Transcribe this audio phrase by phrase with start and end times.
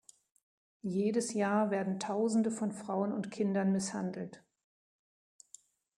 [0.81, 4.43] Jedes Jahr werden tausende von Frauen und Kindern misshandelt.